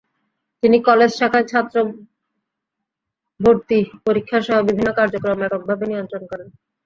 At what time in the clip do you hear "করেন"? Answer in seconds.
6.31-6.47